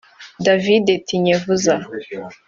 [0.45, 1.73] David Tinyefuza